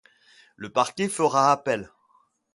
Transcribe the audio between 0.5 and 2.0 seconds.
Le Parquet fera appel.